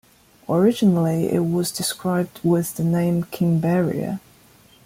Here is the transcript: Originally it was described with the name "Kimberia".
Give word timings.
Originally 0.49 1.31
it 1.31 1.41
was 1.45 1.71
described 1.71 2.39
with 2.41 2.75
the 2.75 2.83
name 2.83 3.21
"Kimberia". 3.25 4.19